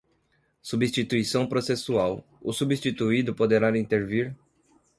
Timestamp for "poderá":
3.35-3.69